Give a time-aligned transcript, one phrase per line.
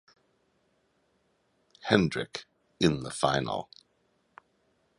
[1.81, 2.45] Hendrick
[2.79, 3.69] in the final.